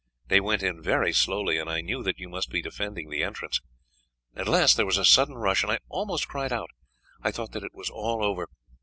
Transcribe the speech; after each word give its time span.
They 0.29 0.39
went 0.39 0.63
in 0.63 0.81
very 0.81 1.13
slowly, 1.13 1.59
and 1.59 1.69
I 1.69 1.81
knew 1.81 2.01
that 2.01 2.17
you 2.17 2.27
must 2.27 2.49
be 2.49 2.59
defending 2.63 3.11
the 3.11 3.21
entrance. 3.21 3.61
At 4.35 4.47
last 4.47 4.75
there 4.75 4.87
was 4.87 4.97
a 4.97 5.05
sudden 5.05 5.35
rush, 5.35 5.61
and 5.61 5.71
I 5.71 5.77
almost 5.89 6.27
cried 6.27 6.51
out. 6.51 6.71
I 7.21 7.31
thought 7.31 7.51
that 7.51 7.61
it 7.63 7.75
was 7.75 7.91
all 7.91 8.23
over. 8.23 8.47